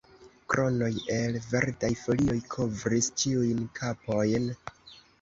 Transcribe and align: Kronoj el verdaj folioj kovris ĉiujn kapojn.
Kronoj 0.53 0.87
el 1.17 1.37
verdaj 1.51 1.93
folioj 2.05 2.41
kovris 2.57 3.13
ĉiujn 3.23 3.65
kapojn. 3.81 4.53